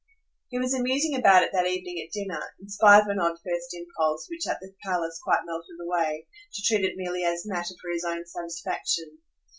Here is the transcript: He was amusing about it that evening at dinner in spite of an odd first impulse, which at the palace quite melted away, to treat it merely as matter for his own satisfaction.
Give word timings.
He 0.49 0.57
was 0.57 0.73
amusing 0.73 1.15
about 1.15 1.43
it 1.43 1.51
that 1.53 1.67
evening 1.67 2.03
at 2.03 2.11
dinner 2.11 2.55
in 2.59 2.67
spite 2.69 3.01
of 3.01 3.07
an 3.09 3.19
odd 3.19 3.37
first 3.45 3.71
impulse, 3.71 4.25
which 4.31 4.47
at 4.47 4.59
the 4.59 4.73
palace 4.83 5.21
quite 5.23 5.45
melted 5.45 5.75
away, 5.79 6.25
to 6.55 6.61
treat 6.65 6.83
it 6.83 6.97
merely 6.97 7.23
as 7.23 7.45
matter 7.45 7.75
for 7.79 7.91
his 7.91 8.03
own 8.03 8.25
satisfaction. 8.25 9.19